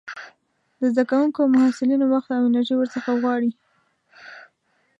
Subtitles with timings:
[0.79, 3.51] د زده کوونکو او محصلينو وخت او انرژي ورڅخه غواړي.